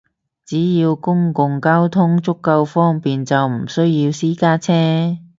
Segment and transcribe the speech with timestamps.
[0.47, 5.19] 只要公共交通足夠方便，就唔需要私家車